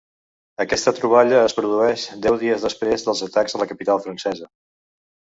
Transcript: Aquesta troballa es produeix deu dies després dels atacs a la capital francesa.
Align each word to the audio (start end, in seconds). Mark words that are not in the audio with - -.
Aquesta 0.63 0.91
troballa 0.99 1.35
es 1.49 1.53
produeix 1.57 2.05
deu 2.23 2.37
dies 2.43 2.65
després 2.67 3.05
dels 3.09 3.21
atacs 3.27 3.55
a 3.57 3.61
la 3.65 3.69
capital 3.73 4.01
francesa. 4.07 4.49